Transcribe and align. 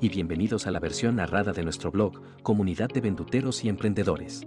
y 0.00 0.08
bienvenidos 0.08 0.66
a 0.66 0.70
la 0.70 0.78
versión 0.78 1.16
narrada 1.16 1.52
de 1.52 1.62
nuestro 1.64 1.90
blog, 1.90 2.42
Comunidad 2.42 2.88
de 2.88 3.00
Venduteros 3.00 3.64
y 3.64 3.68
Emprendedores. 3.68 4.42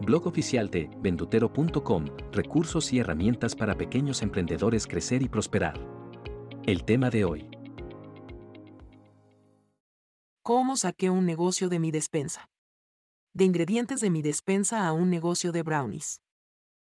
Blog 0.00 0.26
oficial 0.26 0.70
de 0.70 0.88
vendutero.com, 1.00 2.06
recursos 2.32 2.92
y 2.92 3.00
herramientas 3.00 3.56
para 3.56 3.76
pequeños 3.76 4.22
emprendedores 4.22 4.86
crecer 4.86 5.22
y 5.22 5.28
prosperar. 5.28 5.74
El 6.64 6.84
tema 6.84 7.10
de 7.10 7.24
hoy. 7.24 7.48
¿Cómo 10.42 10.76
saqué 10.76 11.10
un 11.10 11.26
negocio 11.26 11.68
de 11.68 11.78
mi 11.78 11.90
despensa? 11.90 12.48
De 13.34 13.44
ingredientes 13.44 14.00
de 14.00 14.10
mi 14.10 14.22
despensa 14.22 14.86
a 14.86 14.92
un 14.92 15.10
negocio 15.10 15.52
de 15.52 15.62
brownies. 15.62 16.20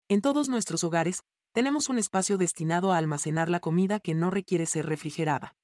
En 0.09 0.21
todos 0.21 0.47
nuestros 0.47 0.83
hogares, 0.83 1.23
tenemos 1.53 1.89
un 1.89 1.97
espacio 1.97 2.37
destinado 2.37 2.91
a 2.91 2.97
almacenar 2.97 3.49
la 3.49 3.59
comida 3.59 3.99
que 3.99 4.13
no 4.13 4.31
requiere 4.31 4.65
ser 4.65 4.85
refrigerada. 4.85 5.55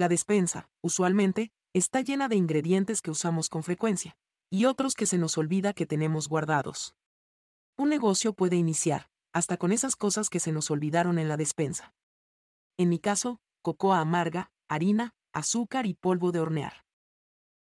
La 0.00 0.08
despensa, 0.08 0.70
usualmente, 0.80 1.52
está 1.74 2.00
llena 2.00 2.28
de 2.28 2.34
ingredientes 2.34 3.02
que 3.02 3.10
usamos 3.10 3.50
con 3.50 3.62
frecuencia, 3.62 4.16
y 4.48 4.64
otros 4.64 4.94
que 4.94 5.04
se 5.04 5.18
nos 5.18 5.36
olvida 5.36 5.74
que 5.74 5.84
tenemos 5.84 6.26
guardados. 6.26 6.94
Un 7.76 7.90
negocio 7.90 8.32
puede 8.32 8.56
iniciar, 8.56 9.10
hasta 9.34 9.58
con 9.58 9.72
esas 9.72 9.96
cosas 9.96 10.30
que 10.30 10.40
se 10.40 10.52
nos 10.52 10.70
olvidaron 10.70 11.18
en 11.18 11.28
la 11.28 11.36
despensa. 11.36 11.92
En 12.78 12.88
mi 12.88 12.98
caso, 12.98 13.42
cocoa 13.60 14.00
amarga, 14.00 14.50
harina, 14.70 15.12
azúcar 15.34 15.84
y 15.84 15.92
polvo 15.92 16.32
de 16.32 16.40
hornear. 16.40 16.86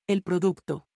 El 0.07 0.23
producto. 0.23 0.87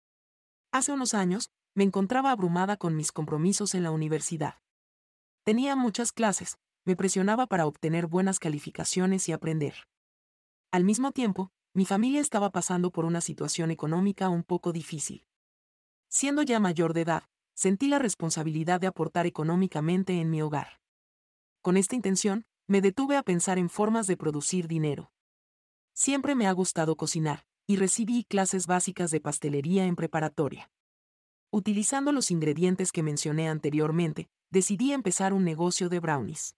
Hace 0.71 0.93
unos 0.93 1.13
años, 1.13 1.51
me 1.75 1.83
encontraba 1.83 2.31
abrumada 2.31 2.77
con 2.77 2.95
mis 2.95 3.11
compromisos 3.11 3.75
en 3.75 3.83
la 3.83 3.91
universidad. 3.91 4.61
Tenía 5.43 5.75
muchas 5.75 6.13
clases, 6.13 6.57
me 6.85 6.95
presionaba 6.95 7.49
para 7.49 7.67
obtener 7.67 8.07
buenas 8.07 8.39
calificaciones 8.39 9.29
y 9.29 9.33
aprender. 9.33 9.75
Al 10.73 10.85
mismo 10.85 11.13
tiempo, 11.13 11.53
mi 11.75 11.85
familia 11.85 12.23
estaba 12.23 12.49
pasando 12.49 12.91
por 12.91 13.05
una 13.05 13.21
situación 13.21 13.71
económica 13.71 14.31
un 14.31 14.43
poco 14.43 14.73
difícil. 14.73 15.27
Siendo 16.09 16.41
ya 16.41 16.61
mayor 16.61 16.95
de 16.95 17.03
edad, 17.03 17.25
sentí 17.53 17.89
la 17.89 17.99
responsabilidad 17.99 18.81
de 18.81 18.87
aportar 18.87 19.27
económicamente 19.27 20.19
en 20.19 20.31
mi 20.31 20.41
hogar. 20.41 20.81
Con 21.61 21.77
esta 21.77 21.95
intención, 21.95 22.47
me 22.67 22.81
detuve 22.81 23.19
a 23.19 23.23
pensar 23.23 23.59
en 23.59 23.69
formas 23.69 24.07
de 24.07 24.17
producir 24.17 24.67
dinero. 24.67 25.13
Siempre 25.93 26.35
me 26.35 26.47
ha 26.47 26.53
gustado 26.53 26.97
cocinar, 26.97 27.45
y 27.67 27.77
recibí 27.77 28.25
clases 28.25 28.67
básicas 28.67 29.11
de 29.11 29.21
pastelería 29.21 29.85
en 29.85 29.95
preparatoria. 29.95 30.71
Utilizando 31.51 32.13
los 32.13 32.31
ingredientes 32.31 32.93
que 32.93 33.03
mencioné 33.03 33.51
anteriormente, 33.51 34.31
decidí 34.51 34.93
empezar 34.93 35.35
un 35.35 35.45
negocio 35.45 35.91
de 35.91 36.01
brownies. 36.01 36.57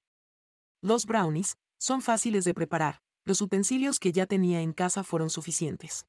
Los 0.81 1.05
brownies 1.05 1.57
son 1.79 2.01
fáciles 2.01 2.45
de 2.45 2.55
preparar, 2.55 3.03
los 3.25 3.41
utensilios 3.41 3.98
que 3.98 4.12
ya 4.12 4.27
tenía 4.27 4.61
en 4.61 4.72
casa 4.72 5.03
fueron 5.05 5.30
suficientes. 5.30 6.06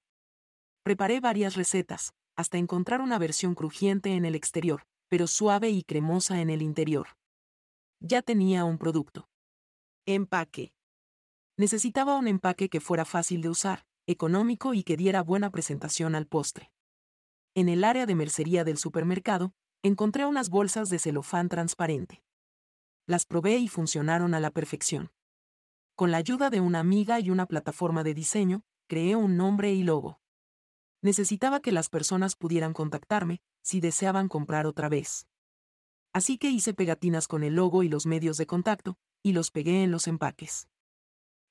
Preparé 0.83 1.19
varias 1.19 1.55
recetas, 1.55 2.13
hasta 2.35 2.57
encontrar 2.57 3.01
una 3.01 3.17
versión 3.17 3.55
crujiente 3.55 4.13
en 4.15 4.25
el 4.25 4.35
exterior, 4.35 4.83
pero 5.09 5.27
suave 5.27 5.69
y 5.69 5.83
cremosa 5.83 6.41
en 6.41 6.49
el 6.49 6.61
interior. 6.61 7.07
Ya 7.99 8.21
tenía 8.21 8.65
un 8.65 8.77
producto. 8.77 9.29
Empaque. 10.05 10.73
Necesitaba 11.57 12.17
un 12.17 12.27
empaque 12.27 12.69
que 12.69 12.81
fuera 12.81 13.05
fácil 13.05 13.41
de 13.41 13.49
usar, 13.49 13.85
económico 14.07 14.73
y 14.73 14.83
que 14.83 14.97
diera 14.97 15.23
buena 15.23 15.49
presentación 15.49 16.13
al 16.15 16.27
postre. 16.27 16.71
En 17.55 17.69
el 17.69 17.83
área 17.85 18.05
de 18.05 18.15
mercería 18.15 18.65
del 18.65 18.77
supermercado, 18.77 19.53
encontré 19.81 20.25
unas 20.25 20.49
bolsas 20.49 20.89
de 20.89 20.99
celofán 20.99 21.47
transparente. 21.47 22.21
Las 23.07 23.25
probé 23.25 23.57
y 23.57 23.67
funcionaron 23.69 24.33
a 24.33 24.39
la 24.39 24.51
perfección. 24.51 25.11
Con 25.95 26.11
la 26.11 26.17
ayuda 26.17 26.49
de 26.49 26.59
una 26.59 26.81
amiga 26.81 27.21
y 27.21 27.29
una 27.29 27.45
plataforma 27.45 28.03
de 28.03 28.13
diseño, 28.13 28.63
creé 28.87 29.15
un 29.15 29.37
nombre 29.37 29.73
y 29.73 29.83
logo. 29.83 30.19
Necesitaba 31.01 31.61
que 31.61 31.71
las 31.71 31.87
personas 31.87 32.35
pudieran 32.35 32.73
contactarme 32.73 33.41
si 33.61 33.79
deseaban 33.79 34.27
comprar 34.27 34.67
otra 34.67 34.89
vez. 34.89 35.25
Así 36.11 36.37
que 36.37 36.49
hice 36.49 36.73
pegatinas 36.73 37.29
con 37.29 37.43
el 37.43 37.55
logo 37.55 37.81
y 37.81 37.87
los 37.87 38.05
medios 38.05 38.35
de 38.35 38.45
contacto, 38.45 38.97
y 39.23 39.31
los 39.31 39.51
pegué 39.51 39.83
en 39.83 39.91
los 39.91 40.07
empaques. 40.07 40.67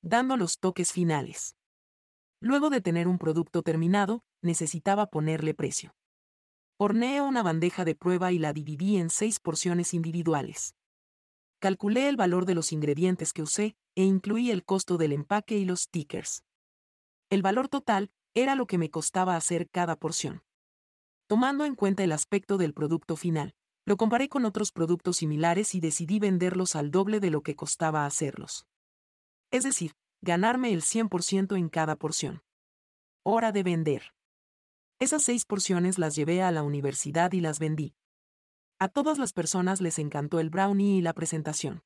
Dando 0.02 0.36
los 0.36 0.58
toques 0.58 0.92
finales. 0.92 1.56
Luego 2.40 2.68
de 2.68 2.82
tener 2.82 3.08
un 3.08 3.16
producto 3.16 3.62
terminado, 3.62 4.24
necesitaba 4.42 5.06
ponerle 5.06 5.54
precio. 5.54 5.94
Horneé 6.76 7.22
una 7.22 7.42
bandeja 7.42 7.86
de 7.86 7.94
prueba 7.94 8.30
y 8.30 8.38
la 8.38 8.52
dividí 8.52 8.98
en 8.98 9.08
seis 9.08 9.40
porciones 9.40 9.94
individuales. 9.94 10.74
Calculé 11.64 12.10
el 12.10 12.16
valor 12.16 12.44
de 12.44 12.54
los 12.54 12.72
ingredientes 12.72 13.32
que 13.32 13.40
usé 13.40 13.74
e 13.94 14.04
incluí 14.04 14.50
el 14.50 14.66
costo 14.66 14.98
del 14.98 15.12
empaque 15.12 15.56
y 15.56 15.64
los 15.64 15.84
stickers. 15.84 16.44
El 17.30 17.40
valor 17.40 17.70
total 17.70 18.10
era 18.34 18.54
lo 18.54 18.66
que 18.66 18.76
me 18.76 18.90
costaba 18.90 19.34
hacer 19.34 19.70
cada 19.70 19.96
porción. 19.96 20.42
Tomando 21.26 21.64
en 21.64 21.74
cuenta 21.74 22.04
el 22.04 22.12
aspecto 22.12 22.58
del 22.58 22.74
producto 22.74 23.16
final, 23.16 23.54
lo 23.86 23.96
comparé 23.96 24.28
con 24.28 24.44
otros 24.44 24.72
productos 24.72 25.16
similares 25.16 25.74
y 25.74 25.80
decidí 25.80 26.18
venderlos 26.18 26.76
al 26.76 26.90
doble 26.90 27.18
de 27.18 27.30
lo 27.30 27.40
que 27.40 27.56
costaba 27.56 28.04
hacerlos. 28.04 28.66
Es 29.50 29.64
decir, 29.64 29.94
ganarme 30.20 30.70
el 30.70 30.82
100% 30.82 31.56
en 31.56 31.70
cada 31.70 31.96
porción. 31.96 32.42
Hora 33.22 33.52
de 33.52 33.62
vender. 33.62 34.12
Esas 34.98 35.22
seis 35.22 35.46
porciones 35.46 35.98
las 35.98 36.14
llevé 36.14 36.42
a 36.42 36.50
la 36.50 36.62
universidad 36.62 37.32
y 37.32 37.40
las 37.40 37.58
vendí. 37.58 37.94
A 38.78 38.88
todas 38.88 39.18
las 39.18 39.32
personas 39.32 39.80
les 39.80 39.98
encantó 39.98 40.40
el 40.40 40.50
brownie 40.50 40.98
y 40.98 41.00
la 41.00 41.12
presentación. 41.12 41.82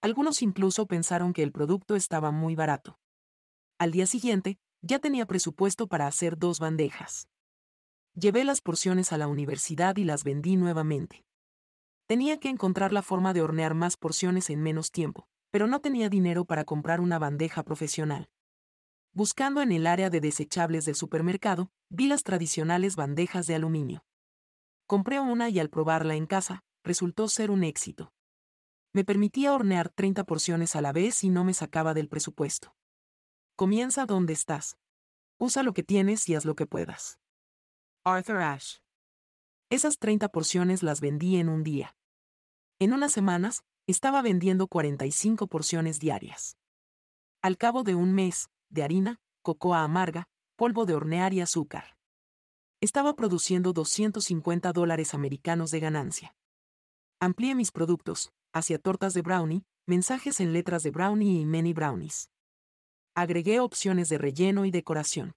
Algunos 0.00 0.42
incluso 0.42 0.86
pensaron 0.86 1.32
que 1.32 1.42
el 1.42 1.52
producto 1.52 1.96
estaba 1.96 2.30
muy 2.30 2.54
barato. 2.54 2.98
Al 3.78 3.92
día 3.92 4.06
siguiente, 4.06 4.58
ya 4.80 5.00
tenía 5.00 5.26
presupuesto 5.26 5.86
para 5.86 6.06
hacer 6.06 6.38
dos 6.38 6.60
bandejas. 6.60 7.28
Llevé 8.14 8.44
las 8.44 8.60
porciones 8.60 9.12
a 9.12 9.18
la 9.18 9.28
universidad 9.28 9.96
y 9.96 10.04
las 10.04 10.24
vendí 10.24 10.56
nuevamente. 10.56 11.24
Tenía 12.06 12.40
que 12.40 12.48
encontrar 12.48 12.92
la 12.92 13.02
forma 13.02 13.34
de 13.34 13.42
hornear 13.42 13.74
más 13.74 13.96
porciones 13.96 14.50
en 14.50 14.62
menos 14.62 14.90
tiempo, 14.90 15.28
pero 15.50 15.66
no 15.66 15.80
tenía 15.80 16.08
dinero 16.08 16.44
para 16.44 16.64
comprar 16.64 17.00
una 17.00 17.18
bandeja 17.18 17.62
profesional. 17.62 18.30
Buscando 19.12 19.60
en 19.62 19.72
el 19.72 19.86
área 19.86 20.10
de 20.10 20.20
desechables 20.20 20.84
del 20.84 20.94
supermercado, 20.94 21.70
vi 21.90 22.06
las 22.06 22.22
tradicionales 22.22 22.96
bandejas 22.96 23.46
de 23.46 23.56
aluminio. 23.56 24.04
Compré 24.88 25.20
una 25.20 25.50
y 25.50 25.58
al 25.58 25.68
probarla 25.68 26.14
en 26.14 26.24
casa, 26.24 26.64
resultó 26.82 27.28
ser 27.28 27.50
un 27.50 27.62
éxito. 27.62 28.14
Me 28.94 29.04
permitía 29.04 29.52
hornear 29.52 29.90
30 29.90 30.24
porciones 30.24 30.74
a 30.76 30.80
la 30.80 30.92
vez 30.92 31.22
y 31.24 31.28
no 31.28 31.44
me 31.44 31.52
sacaba 31.52 31.92
del 31.92 32.08
presupuesto. 32.08 32.74
Comienza 33.54 34.06
donde 34.06 34.32
estás. 34.32 34.78
Usa 35.36 35.62
lo 35.62 35.74
que 35.74 35.82
tienes 35.82 36.26
y 36.30 36.36
haz 36.36 36.46
lo 36.46 36.56
que 36.56 36.64
puedas. 36.64 37.20
Arthur 38.02 38.38
Ashe. 38.38 38.78
Esas 39.68 39.98
30 39.98 40.30
porciones 40.30 40.82
las 40.82 41.02
vendí 41.02 41.36
en 41.36 41.50
un 41.50 41.64
día. 41.64 41.94
En 42.78 42.94
unas 42.94 43.12
semanas, 43.12 43.64
estaba 43.86 44.22
vendiendo 44.22 44.68
45 44.68 45.48
porciones 45.48 46.00
diarias. 46.00 46.56
Al 47.42 47.58
cabo 47.58 47.82
de 47.82 47.94
un 47.94 48.14
mes, 48.14 48.48
de 48.70 48.84
harina, 48.84 49.20
cocoa 49.42 49.82
amarga, 49.82 50.28
polvo 50.56 50.86
de 50.86 50.94
hornear 50.94 51.34
y 51.34 51.42
azúcar. 51.42 51.97
Estaba 52.80 53.16
produciendo 53.16 53.72
250 53.72 54.72
dólares 54.72 55.12
americanos 55.12 55.72
de 55.72 55.80
ganancia. 55.80 56.36
Amplié 57.18 57.56
mis 57.56 57.72
productos, 57.72 58.30
hacia 58.52 58.78
tortas 58.78 59.14
de 59.14 59.22
brownie, 59.22 59.64
mensajes 59.88 60.38
en 60.38 60.52
letras 60.52 60.84
de 60.84 60.92
brownie 60.92 61.40
y 61.40 61.44
many 61.44 61.72
brownies. 61.72 62.30
Agregué 63.16 63.58
opciones 63.58 64.08
de 64.08 64.18
relleno 64.18 64.64
y 64.64 64.70
decoración. 64.70 65.32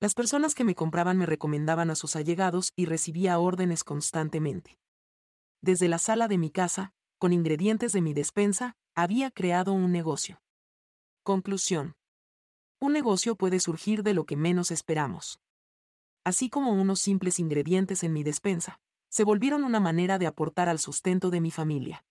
Las 0.00 0.14
personas 0.14 0.56
que 0.56 0.64
me 0.64 0.74
compraban 0.74 1.16
me 1.16 1.26
recomendaban 1.26 1.90
a 1.90 1.94
sus 1.94 2.16
allegados 2.16 2.72
y 2.74 2.86
recibía 2.86 3.38
órdenes 3.38 3.84
constantemente. 3.84 4.80
Desde 5.62 5.86
la 5.86 5.98
sala 5.98 6.26
de 6.26 6.38
mi 6.38 6.50
casa, 6.50 6.92
con 7.18 7.32
ingredientes 7.32 7.92
de 7.92 8.00
mi 8.00 8.14
despensa, 8.14 8.74
había 8.96 9.30
creado 9.30 9.72
un 9.72 9.92
negocio. 9.92 10.42
Conclusión. 11.22 11.94
Un 12.80 12.94
negocio 12.94 13.36
puede 13.36 13.60
surgir 13.60 14.02
de 14.02 14.14
lo 14.14 14.24
que 14.24 14.36
menos 14.36 14.72
esperamos. 14.72 15.38
Así 16.28 16.50
como 16.50 16.72
unos 16.74 17.00
simples 17.00 17.38
ingredientes 17.38 18.04
en 18.04 18.12
mi 18.12 18.22
despensa, 18.22 18.82
se 19.08 19.24
volvieron 19.24 19.64
una 19.64 19.80
manera 19.80 20.18
de 20.18 20.26
aportar 20.26 20.68
al 20.68 20.78
sustento 20.78 21.30
de 21.30 21.40
mi 21.40 21.50
familia. 21.50 22.04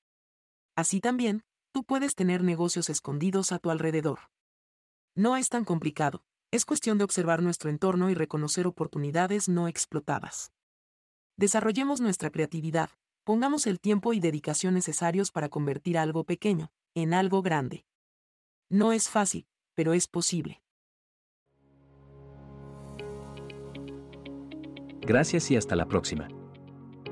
Así 0.75 1.01
también, 1.01 1.43
tú 1.71 1.83
puedes 1.83 2.15
tener 2.15 2.43
negocios 2.43 2.89
escondidos 2.89 3.51
a 3.51 3.59
tu 3.59 3.69
alrededor. 3.69 4.17
No 5.13 5.37
es 5.37 5.49
tan 5.49 5.65
complicado, 5.65 6.23
es 6.49 6.65
cuestión 6.65 6.97
de 6.97 7.03
observar 7.03 7.43
nuestro 7.43 7.69
entorno 7.69 8.09
y 8.09 8.15
reconocer 8.15 8.65
oportunidades 8.65 9.49
no 9.49 9.67
explotadas. 9.67 10.51
Desarrollemos 11.35 12.01
nuestra 12.01 12.31
creatividad, 12.31 12.89
pongamos 13.23 13.67
el 13.67 13.79
tiempo 13.79 14.13
y 14.13 14.19
dedicación 14.19 14.73
necesarios 14.73 15.31
para 15.31 15.49
convertir 15.49 15.95
algo 15.95 16.23
pequeño 16.23 16.71
en 16.95 17.13
algo 17.13 17.43
grande. 17.43 17.85
No 18.67 18.93
es 18.93 19.09
fácil, 19.09 19.45
pero 19.75 19.93
es 19.93 20.07
posible. 20.07 20.63
Gracias 25.07 25.49
y 25.51 25.55
hasta 25.55 25.77
la 25.77 25.85
próxima. 25.85 26.27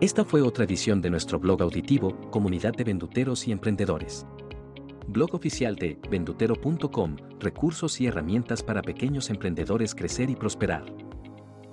Esta 0.02 0.26
fue 0.26 0.42
otra 0.42 0.66
edición 0.66 1.02
de 1.02 1.10
nuestro 1.10 1.40
blog 1.40 1.62
auditivo, 1.62 2.30
Comunidad 2.30 2.74
de 2.74 2.84
Venduteros 2.84 3.48
y 3.48 3.54
Emprendedores. 3.54 4.28
Blog 5.08 5.34
oficial 5.34 5.78
de 5.78 5.98
vendutero.com, 6.12 7.16
recursos 7.40 8.02
y 8.02 8.08
herramientas 8.08 8.62
para 8.62 8.82
pequeños 8.82 9.30
emprendedores 9.30 9.96
crecer 9.96 10.30
y 10.30 10.36
prosperar. 10.36 10.84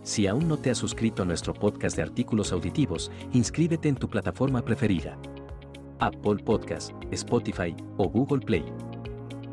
Si 0.05 0.29
aún 0.29 0.47
no 0.47 0.59
te 0.59 0.71
has 0.71 0.79
suscrito 0.79 1.25
a 1.25 1.27
nuestro 1.27 1.55
podcast 1.55 1.97
de 1.97 2.03
artículos 2.05 2.53
auditivos, 2.53 3.11
inscríbete 3.33 3.89
en 3.89 3.97
tu 3.97 4.09
plataforma 4.09 4.65
preferida. 4.65 5.19
Apple 5.99 6.37
Podcast, 6.45 6.93
Spotify 7.11 7.75
o 7.97 8.09
Google 8.09 8.47
Play. 8.47 8.65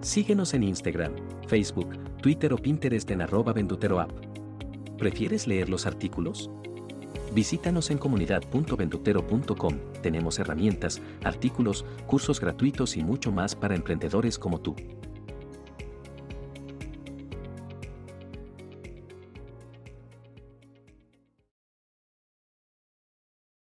Síguenos 0.01 0.53
en 0.53 0.61
Instagram, 0.61 1.15
Facebook, 1.47 1.97
Twitter 2.21 2.53
o 2.53 2.57
Pinterest 2.57 3.09
en 3.09 3.23
arroba 3.23 3.53
venduteroapp. 3.53 4.28
¿Prefieres 4.99 5.47
leer 5.47 5.69
los 5.69 5.85
artículos? 5.85 6.51
Visítanos 7.33 7.89
en 7.89 7.97
comunidad.ventutero.com. 7.97 9.75
Tenemos 10.01 10.39
herramientas, 10.39 11.01
artículos, 11.23 11.85
cursos 12.05 12.41
gratuitos 12.41 12.97
y 12.97 13.03
mucho 13.03 13.31
más 13.31 13.55
para 13.55 13.75
emprendedores 13.75 14.37
como 14.37 14.59
tú. 14.59 14.75